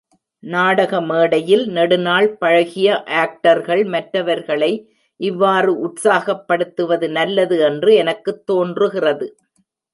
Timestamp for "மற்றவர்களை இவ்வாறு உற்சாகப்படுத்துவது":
3.85-7.09